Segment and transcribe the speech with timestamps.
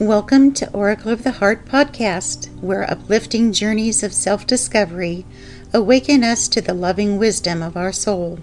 [0.00, 5.26] Welcome to Oracle of the Heart podcast, where uplifting journeys of self discovery
[5.74, 8.38] awaken us to the loving wisdom of our soul.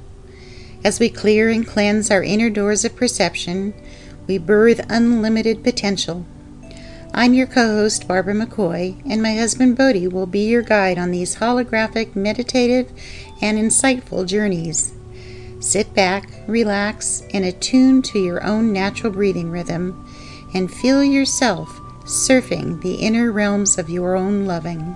[0.83, 3.73] As we clear and cleanse our inner doors of perception,
[4.27, 6.25] we birth unlimited potential.
[7.13, 11.11] I'm your co host, Barbara McCoy, and my husband Bodhi will be your guide on
[11.11, 12.91] these holographic, meditative,
[13.41, 14.91] and insightful journeys.
[15.61, 20.05] Sit back, relax, and attune to your own natural breathing rhythm
[20.55, 24.95] and feel yourself surfing the inner realms of your own loving.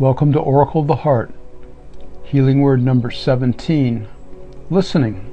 [0.00, 1.32] Welcome to Oracle of the Heart,
[2.24, 4.08] healing word number 17
[4.68, 5.28] listening.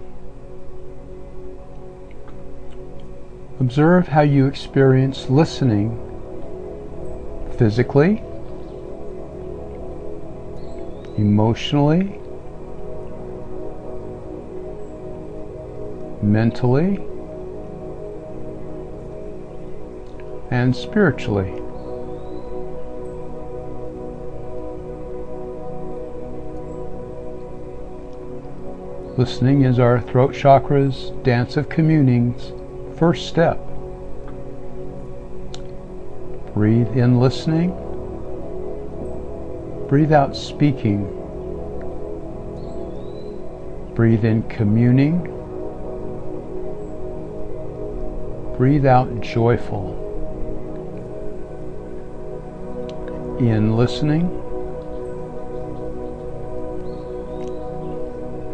[3.59, 5.98] Observe how you experience listening
[7.58, 8.22] physically
[11.20, 12.18] emotionally,
[16.22, 16.98] mentally,
[20.50, 21.52] and spiritually.
[29.17, 32.53] Listening is our throat chakra's dance of communing's
[32.97, 33.58] first step.
[36.53, 37.89] Breathe in listening.
[39.90, 41.04] Breathe out speaking.
[43.96, 45.23] Breathe in communing.
[48.56, 50.06] Breathe out joyful.
[53.40, 54.26] In listening.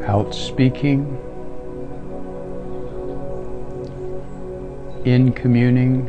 [0.07, 1.19] Out speaking.
[5.03, 6.07] In communing.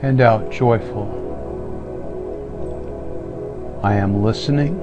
[0.00, 1.19] And out joyful.
[3.82, 4.78] I am listening.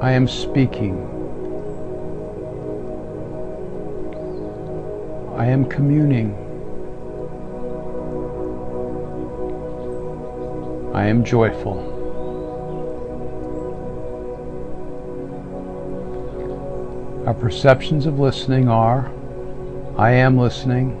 [0.00, 0.96] I am speaking.
[5.36, 6.34] I am communing.
[10.94, 11.92] I am joyful.
[17.26, 19.10] Our perceptions of listening are
[19.98, 21.00] I am listening,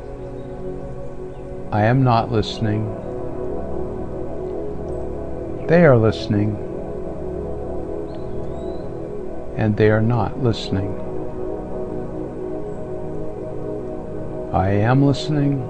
[1.70, 2.86] I am not listening,
[5.68, 6.54] they are listening,
[9.56, 10.92] and they are not listening.
[14.52, 15.60] I am listening.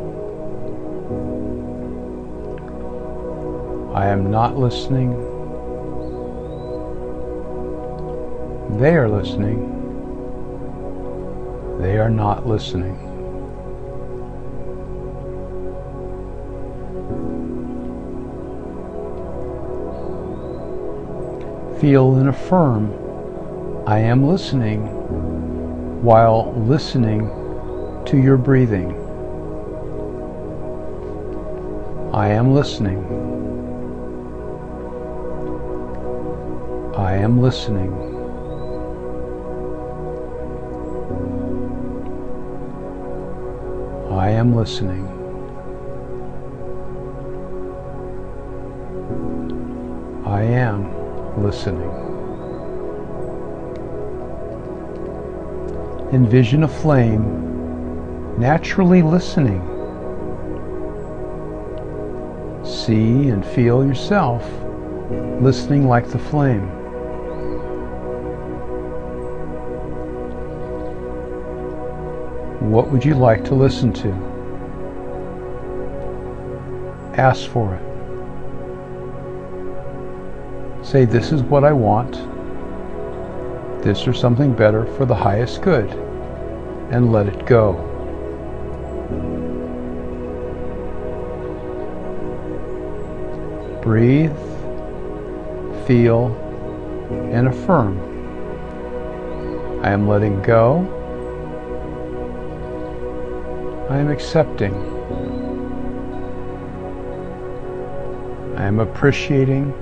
[3.95, 5.13] I am not listening.
[8.79, 9.73] They are listening.
[11.81, 13.06] They are not listening.
[21.81, 22.93] Feel and affirm
[23.87, 24.83] I am listening
[26.03, 27.29] while listening
[28.07, 28.93] to your breathing.
[32.13, 33.05] I am listening.
[36.97, 37.93] I am listening.
[44.11, 45.07] I am listening.
[50.25, 50.96] I am
[51.37, 51.91] listening.
[56.13, 59.63] Envision a flame naturally listening.
[62.65, 64.45] See and feel yourself
[65.41, 66.69] listening like the flame.
[72.71, 74.09] What would you like to listen to?
[77.17, 77.96] Ask for it.
[80.87, 82.13] Say, this is what I want,
[83.83, 85.91] this or something better for the highest good,
[86.93, 87.73] and let it go.
[93.83, 94.31] Breathe,
[95.89, 96.29] feel,
[97.33, 97.99] and affirm.
[99.85, 100.87] I am letting go.
[103.91, 104.73] I am accepting.
[108.57, 109.75] I am appreciating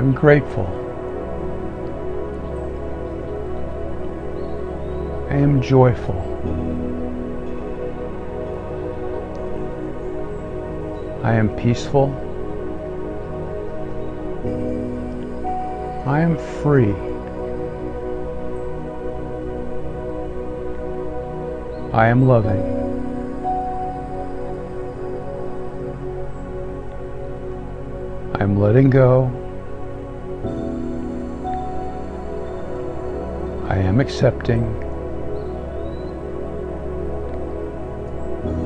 [0.00, 0.64] I'm grateful.
[5.28, 6.16] I am joyful.
[11.22, 12.08] I am peaceful.
[16.06, 16.94] I am free.
[21.92, 22.62] I am loving.
[28.40, 29.39] I'm letting go.
[33.70, 34.64] I am accepting.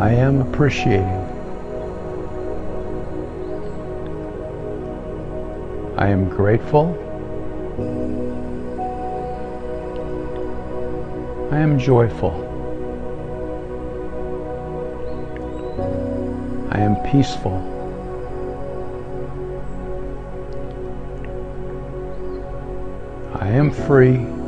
[0.00, 1.20] I am appreciating.
[5.98, 6.96] I am grateful.
[11.52, 12.32] I am joyful.
[16.70, 17.60] I am peaceful.
[23.34, 24.43] I am free.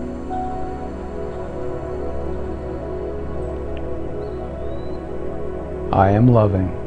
[5.96, 6.85] I am loving.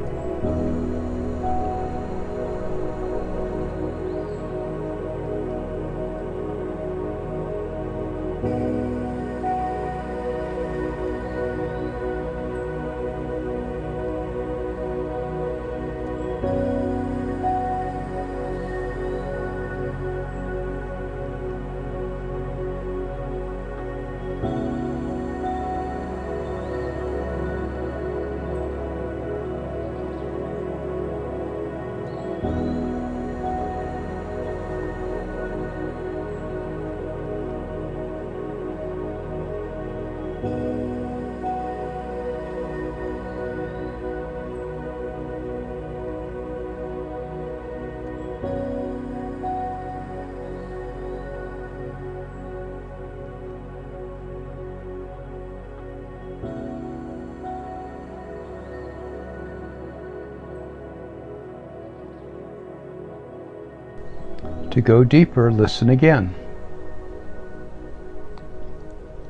[64.71, 66.35] To go deeper, listen again.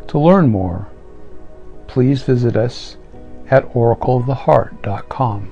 [0.09, 0.88] To learn more,
[1.88, 2.97] please visit us
[3.50, 5.51] at oracleoftheheart.com.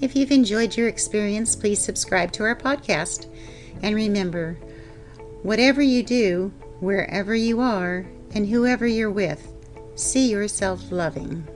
[0.00, 3.26] If you've enjoyed your experience, please subscribe to our podcast.
[3.82, 4.54] And remember,
[5.42, 9.52] whatever you do, wherever you are, and whoever you're with,
[9.96, 11.46] see yourself loving.